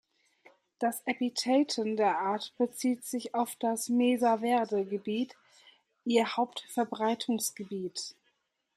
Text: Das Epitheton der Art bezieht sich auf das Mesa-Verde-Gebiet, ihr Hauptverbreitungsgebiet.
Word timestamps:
Das 0.79 1.03
Epitheton 1.05 1.95
der 1.95 2.17
Art 2.17 2.55
bezieht 2.57 3.05
sich 3.05 3.35
auf 3.35 3.55
das 3.57 3.87
Mesa-Verde-Gebiet, 3.87 5.35
ihr 6.05 6.37
Hauptverbreitungsgebiet. 6.37 8.15